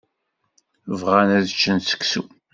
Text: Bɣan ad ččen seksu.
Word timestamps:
Bɣan 0.99 1.29
ad 1.37 1.47
ččen 1.55 1.77
seksu. 1.81 2.23